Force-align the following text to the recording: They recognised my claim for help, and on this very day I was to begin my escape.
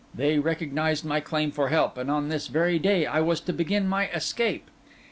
They 0.15 0.39
recognised 0.39 1.05
my 1.05 1.19
claim 1.19 1.51
for 1.51 1.69
help, 1.69 1.95
and 1.95 2.09
on 2.09 2.29
this 2.29 2.47
very 2.47 2.79
day 2.79 3.05
I 3.05 3.21
was 3.21 3.39
to 3.41 3.53
begin 3.53 3.87
my 3.87 4.07
escape. 4.09 4.67